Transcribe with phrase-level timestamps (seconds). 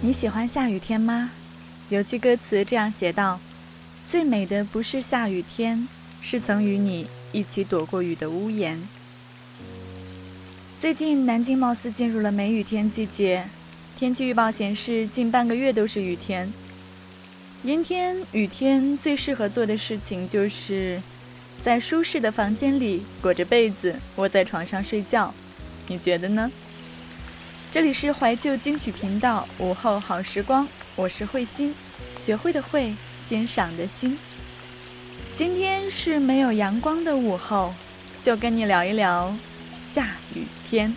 [0.00, 1.30] 你喜欢下雨天吗？
[1.88, 3.38] 有句歌词这样写道
[4.10, 5.86] ：“最美的不是下雨天，
[6.20, 8.76] 是曾与你一起躲过雨的屋檐。”
[10.80, 13.44] 最近南京貌似进入了梅雨天季节，
[13.96, 16.52] 天气预报显示近半个月都是雨天。
[17.62, 21.00] 阴天、雨天最适合做的事情就是，
[21.64, 25.32] 在舒适的房间里裹着被子窝在床上睡觉，
[25.88, 26.52] 你觉得呢？
[27.72, 31.74] 这里是怀旧金曲频道午后好时光，我是慧心，
[32.22, 34.18] 学会的会，欣赏的心。
[35.38, 37.74] 今天是没有阳光的午后，
[38.22, 39.34] 就跟你聊一聊
[39.82, 40.94] 下雨天。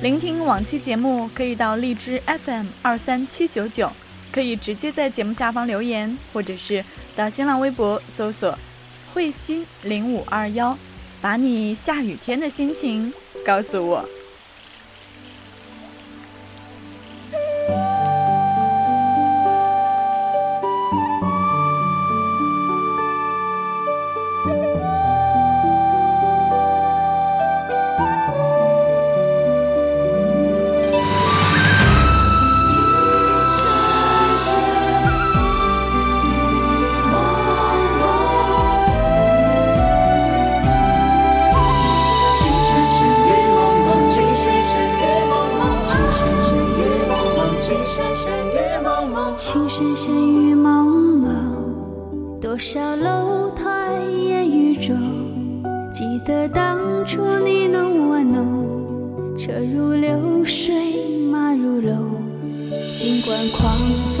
[0.00, 3.90] 聆听往期节目，可以到荔枝 FM 二三七九九，
[4.32, 6.82] 可以直接在节目下方留言，或者是
[7.14, 8.58] 到新浪微博搜索
[9.12, 10.76] “慧心零五二幺”，
[11.20, 13.12] 把你下雨天的心情
[13.44, 14.08] 告诉我。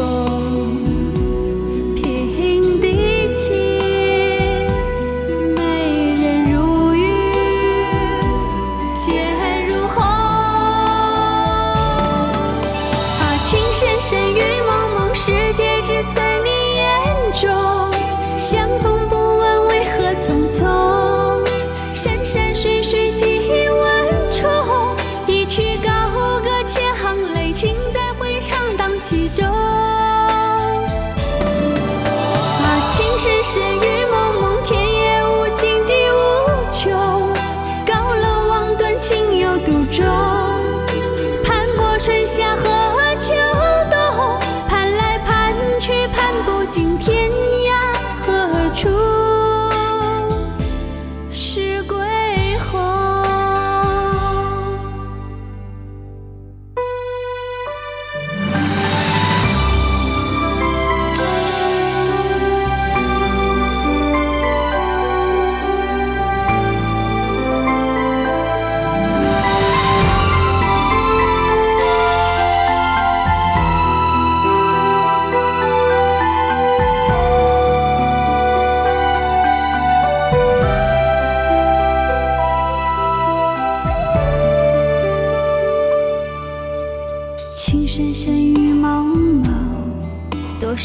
[0.02, 0.31] soul.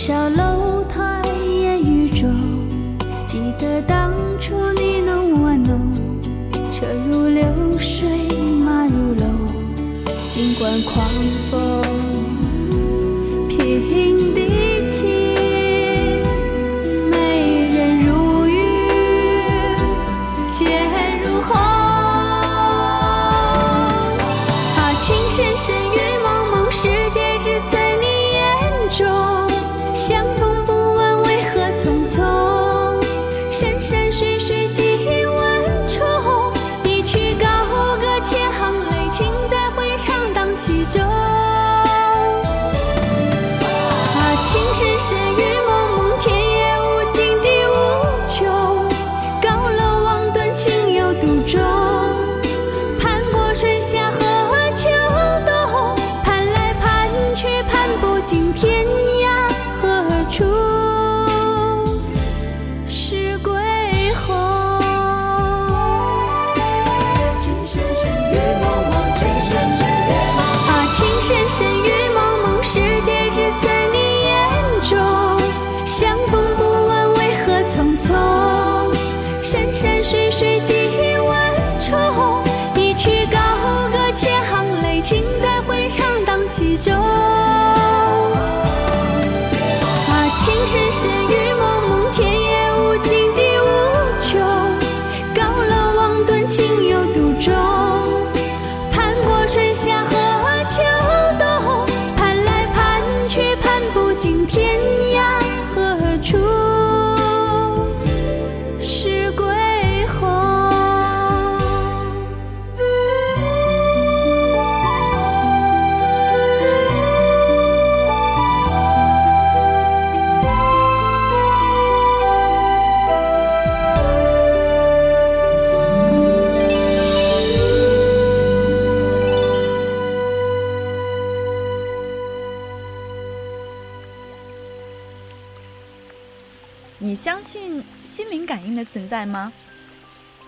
[0.08, 0.47] 小楼
[29.98, 32.22] 相逢不问为何匆匆，
[33.50, 36.06] 山山水水几万重，
[36.84, 37.48] 一曲高
[38.00, 41.02] 歌千行泪，情在回肠荡气中。
[41.02, 41.84] 啊，
[44.46, 45.57] 情深深雨。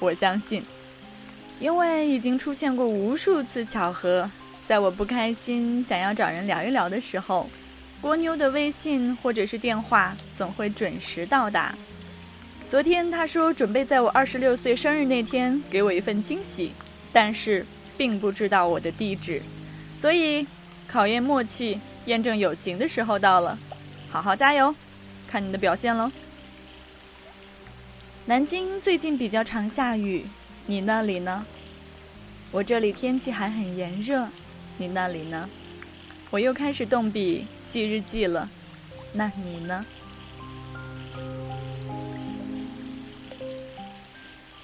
[0.10, 0.64] 我相信，
[1.60, 4.28] 因为已经出现过无数次巧合。
[4.68, 7.48] 在我不开心、想要找人聊一聊的时候，
[8.02, 11.76] 蜗妞的微信或者是电话总会准时到达。
[12.72, 16.72] 昨天他说准备在我二十六岁生日那天给我一份惊喜，
[17.14, 17.64] 但是
[17.96, 19.40] 并不知道我的地址，
[20.02, 20.48] 所以
[20.88, 23.56] 考验默契、验证友情的时候到了，
[24.10, 24.74] 好好加油，
[25.28, 26.12] 看你的表现喽。
[28.30, 30.24] 南京最近比较常下雨，
[30.68, 31.44] 你那里呢？
[32.52, 34.28] 我这里天气还很炎热。
[34.78, 35.50] 你那里呢？
[36.30, 38.48] 我又开始动笔记日记了。
[39.14, 39.84] 那你呢？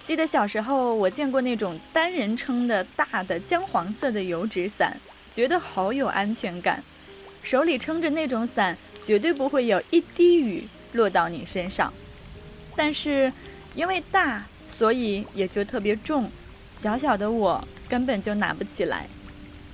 [0.03, 4.95] 记得小时候我见过那种单人撑的大的姜黄色的油纸伞，
[5.33, 6.83] 觉得好有安全感。
[7.41, 11.91] 手里撑着那种伞，绝对不会有一滴雨落到你身上。
[12.75, 13.33] 但是
[13.75, 16.31] 因为大，所以也就特别重，
[16.75, 19.07] 小小的我根本就拿不起来。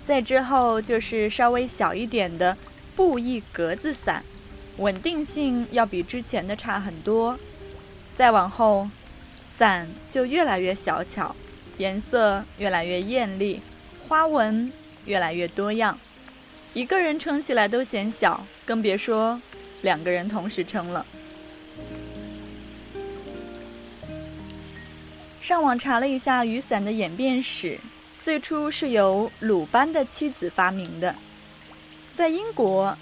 [0.06, 2.58] 再之后就是稍微小一点的
[2.96, 4.24] 布艺格子伞，
[4.78, 7.38] 稳定性要比之前的差很多。
[8.16, 8.90] 再往后，
[9.58, 11.36] 伞就越来越小巧，
[11.78, 13.62] 颜色越来越艳丽，
[14.08, 14.72] 花纹
[15.06, 15.98] 越来越多样。
[16.74, 19.40] 一个人撑起来都嫌小，更别说
[19.82, 21.06] 两个人同时撑了。
[25.42, 27.80] 上网查了一下雨伞的演变史。
[28.22, 31.16] 最初是由鲁班的妻子发明的。
[32.14, 32.96] 在英国，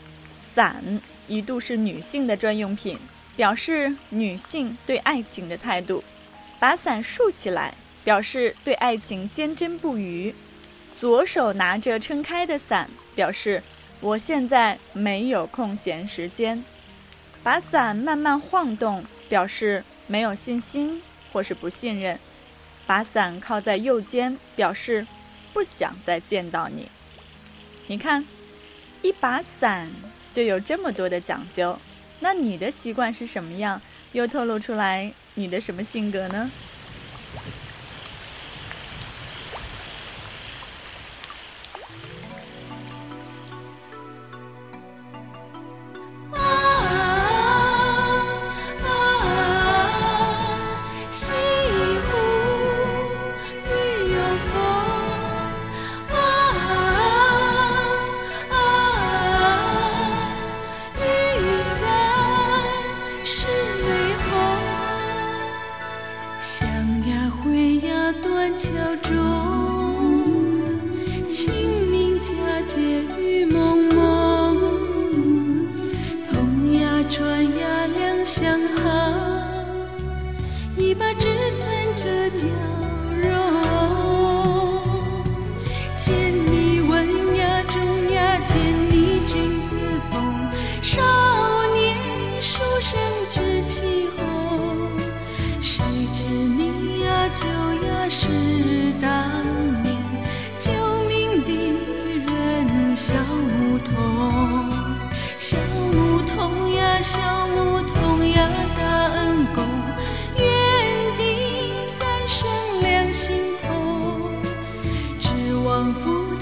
[0.55, 0.81] 伞
[1.27, 2.97] 一度是女性的专用品，
[3.35, 6.01] 表示女性对爱情的态度。
[6.57, 7.73] 把伞竖起来，
[8.05, 10.33] 表示对爱情坚贞不渝。
[10.95, 13.61] 左手拿着撑开的伞，表示
[13.99, 16.63] 我现在没有空闲时间。
[17.43, 21.01] 把伞慢慢晃动，表示没有信心
[21.33, 22.17] 或是不信任。
[22.89, 25.05] 把伞靠在右肩，表示
[25.53, 26.87] 不想再见到你。
[27.85, 28.25] 你看，
[29.03, 29.87] 一把伞
[30.33, 31.77] 就有这么多的讲究。
[32.19, 33.79] 那你的习惯是什么样？
[34.13, 36.49] 又透露出来你的什么性格呢？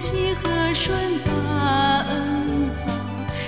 [0.08, 1.32] 起和顺把
[2.08, 2.94] 恩报，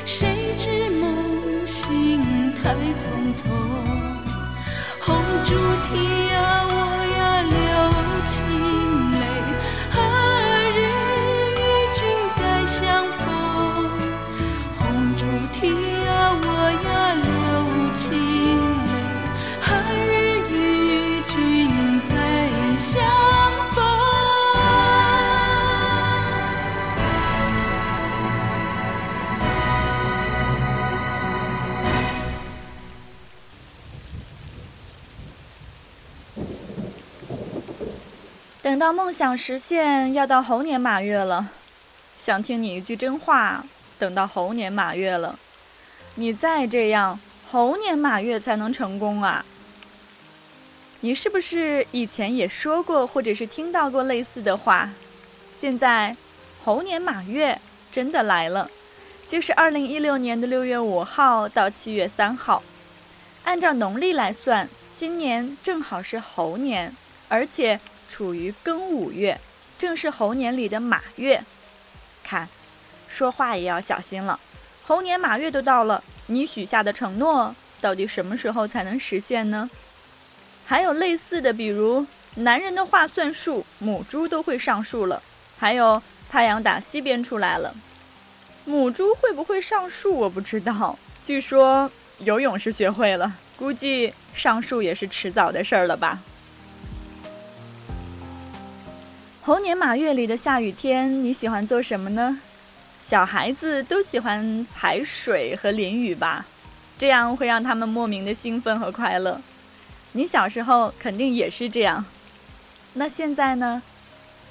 [0.04, 3.48] 谁知梦醒太匆匆，
[5.00, 5.56] 红烛
[5.88, 6.89] 提呀、啊、我。
[38.70, 41.50] 等到梦想实现，要到猴年马月了。
[42.24, 43.66] 想听你一句真话，
[43.98, 45.40] 等到猴年马月了，
[46.14, 49.44] 你再这样，猴年马月才能成功啊！
[51.00, 54.88] 你是不是以前也说过，或者是听到过类似的话？
[55.60, 56.16] 现在，
[56.64, 57.60] 猴年马月
[57.92, 58.70] 真的来了，
[59.28, 62.62] 就是二零一六年的六月五号到七月三号。
[63.46, 66.96] 按照农历来算，今年正好是猴年，
[67.30, 67.80] 而且。
[68.20, 69.40] 处于庚午月，
[69.80, 71.42] 正是猴年里的马月。
[72.22, 72.50] 看，
[73.08, 74.38] 说话也要小心了。
[74.86, 79.70] 猴年马月都到了，你许下的承诺到底什么时候才能实现呢？
[80.66, 85.24] 还有类似的，比如男人的话算数，母猪都会上树了。
[85.58, 87.74] 还有太阳打西边出来了，
[88.66, 90.14] 母猪会不会上树？
[90.14, 91.00] 我不知道。
[91.26, 96.20] 据说游泳是学会了，估计上树也是迟早的事儿了吧。
[99.50, 102.40] 猴年马月里的下雨天，你喜欢做什么呢？
[103.02, 106.46] 小孩子都喜欢踩水和淋雨吧，
[107.00, 109.42] 这样会让他们莫名的兴奋和快乐。
[110.12, 112.06] 你小时候肯定也是这样。
[112.94, 113.82] 那现在呢？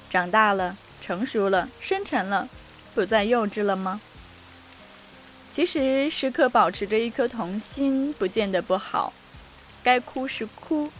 [0.09, 0.75] 长大了。
[1.01, 2.49] 成熟了，深沉了，
[2.93, 4.01] 不再幼稚了吗？
[5.55, 9.13] 其实时刻保持着一颗童心，不见得不好。
[9.81, 10.91] 该哭时哭，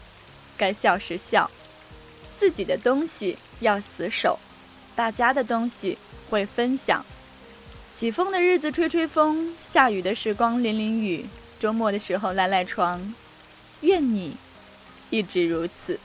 [0.55, 1.51] 该笑时笑。
[2.39, 4.39] 自己的东西要死守，
[4.95, 5.97] 大家的东西
[6.29, 7.05] 会分享。
[7.95, 11.25] 起风的日子吹吹风，下雨的时光淋淋雨，
[11.59, 13.01] 周末的时候赖赖床。
[13.81, 14.35] 愿你
[15.09, 15.99] 一直如此。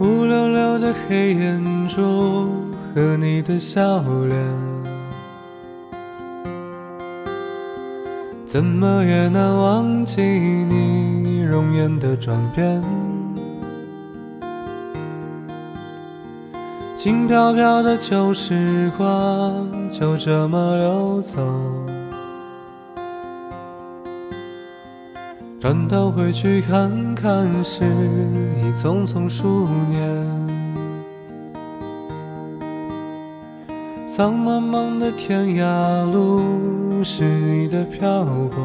[0.00, 2.50] 乌溜溜的黑眼珠
[2.94, 4.81] 和你的笑脸，
[8.52, 12.84] 怎么也难忘记你容颜的转变。
[16.94, 21.40] 轻飘飘的旧时光就这么溜走。
[25.58, 27.86] 转头回去看看，时
[28.62, 30.61] 已匆匆数年。
[34.22, 38.62] 苍茫茫的天涯路，是你的漂泊；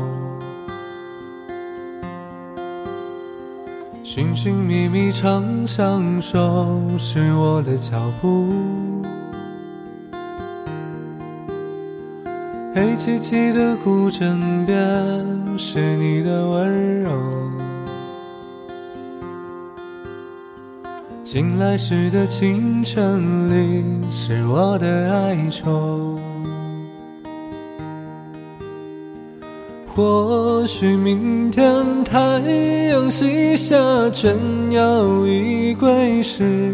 [4.04, 8.54] 寻寻觅觅长相守，是我的脚步。
[12.76, 14.78] 黑漆漆的古镇边，
[15.58, 17.10] 是你的温柔；
[21.30, 26.18] 醒来时的清晨里，是我的哀愁。
[29.86, 32.40] 或许明天太
[32.90, 33.76] 阳西下，
[34.14, 34.34] 倦
[34.70, 36.74] 鸟已归时。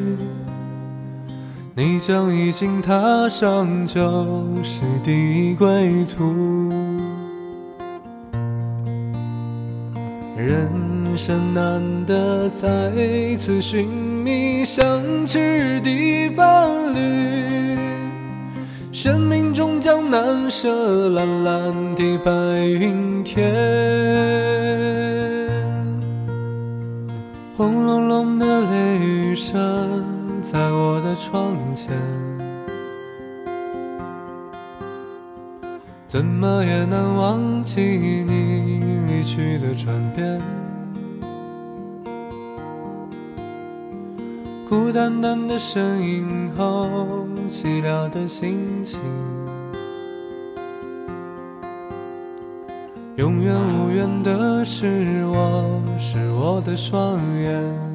[1.74, 4.00] 你将已经踏上旧
[4.62, 6.70] 时的归途，
[10.38, 10.70] 人
[11.14, 12.66] 人生难得再
[13.38, 14.84] 次寻觅相
[15.28, 17.78] 知的伴侣，
[18.92, 22.32] 生命中将难舍蓝蓝的白
[22.66, 23.46] 云天，
[27.56, 30.04] 轰隆隆的雷雨声。
[30.42, 31.90] 在我的窗前，
[36.08, 40.42] 怎么也难忘记你离去的转变。
[44.94, 49.00] 淡淡的身影后，寂寥的心情，
[53.16, 57.93] 永远无缘的是我，是我的双眼。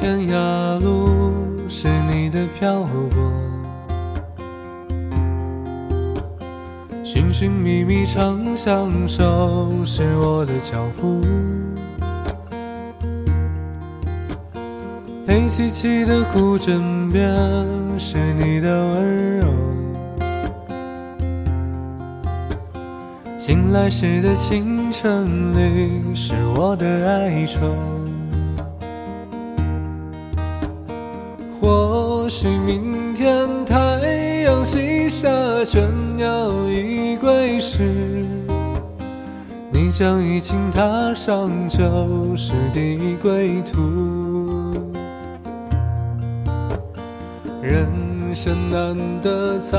[0.00, 3.20] 天涯路，是你的漂泊；
[7.04, 11.20] 寻寻觅觅长相守，是我的脚步。
[15.26, 17.30] 黑漆漆的古镇边，
[17.98, 19.46] 是你的温柔；
[23.38, 27.60] 醒来时的清晨里，是我的哀愁。
[32.30, 33.28] 或许明天
[33.66, 33.74] 太
[34.44, 35.28] 阳西下，
[35.64, 35.80] 倦
[36.14, 37.80] 鸟已归时，
[39.72, 41.82] 你将已经踏上旧
[42.36, 44.72] 时的归途。
[47.60, 47.88] 人
[48.32, 49.78] 生难得再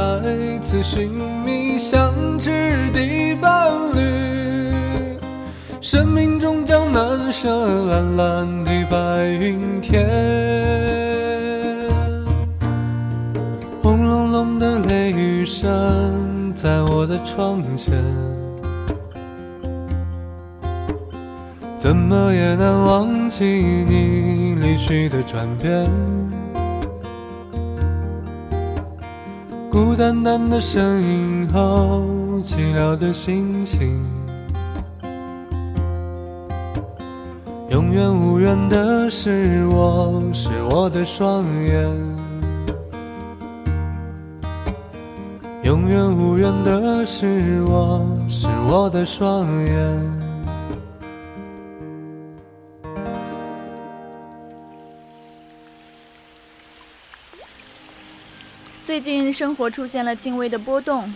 [0.62, 1.10] 次寻
[1.46, 2.52] 觅相知
[2.92, 5.18] 的伴侣，
[5.80, 7.48] 生命中将难舍
[7.86, 11.01] 蓝蓝的白云天。
[14.62, 18.00] 的雷雨声在我的窗前，
[21.80, 25.84] 怎么也难忘记你离去的转变。
[29.72, 32.00] 孤单单的身影，好
[32.44, 34.00] 寂寥的心情。
[37.70, 42.31] 永远无缘的是我，是我的双眼。
[45.72, 50.22] 永远无缘的是我，是我的双眼。
[58.86, 61.10] 最近生活出现了轻微的波动，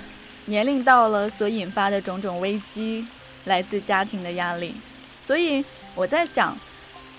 [0.45, 3.05] 年龄到了所引发的种种危机，
[3.43, 4.73] 来自家庭的压力。
[5.25, 6.57] 所以我在想，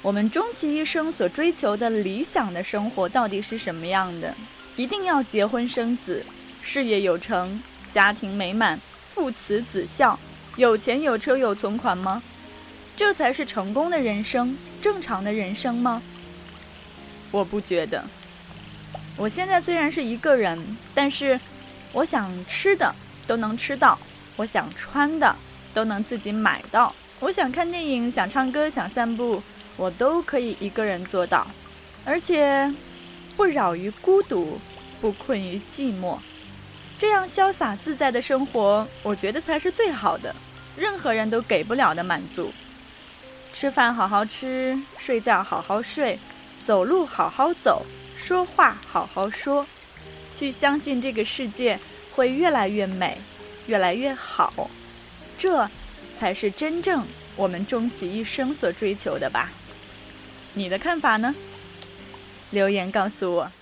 [0.01, 4.35] 我们终其一生所追求的理想的生活到底是什么样的？
[4.75, 6.25] 一定要结婚生子？
[6.67, 8.79] 事业有成，家庭美满，
[9.15, 10.19] 父慈子孝，
[10.57, 12.21] 有钱有车有存款吗？
[12.97, 16.03] 这才是成功的人生，正常的人生吗？
[17.31, 18.05] 我不觉得。
[19.17, 21.39] 我现在虽然是一个人，但是
[21.93, 22.93] 我想吃的
[23.29, 23.97] 都能吃到，
[24.35, 25.37] 我想穿的
[25.73, 29.41] 都能自己买到，我想看电影、想唱歌、想散步，
[29.77, 31.47] 我都可以一个人做到，
[32.05, 32.75] 而且
[33.37, 34.61] 不扰于孤独，
[35.01, 36.19] 不困于寂寞。
[36.99, 40.35] 这样潇洒自在的生活，我觉得才是最好的，
[40.77, 42.53] 任何人都给不了的满足。
[43.53, 46.19] 吃饭好好吃，睡觉好好睡，
[46.65, 47.85] 走路好好走，
[48.17, 49.67] 说话好好说，
[50.35, 51.79] 去相信这个世界
[52.15, 53.19] 会越来越美，
[53.67, 54.71] 越来越好，
[55.39, 55.69] 这
[56.19, 57.05] 才是真正
[57.37, 59.51] 我们终其一生所追求的吧？
[60.55, 61.35] 你的看法呢？
[62.51, 63.53] 留言告诉我。